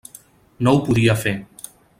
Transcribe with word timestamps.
No 0.67 0.73
ho 0.77 0.81
podia 0.89 1.17
fer. 1.27 1.37